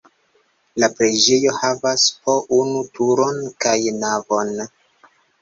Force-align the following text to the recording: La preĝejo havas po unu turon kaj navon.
La 0.83 0.87
preĝejo 0.99 1.53
havas 1.57 2.05
po 2.23 2.39
unu 2.61 2.81
turon 2.97 3.39
kaj 3.67 3.77
navon. 4.01 4.53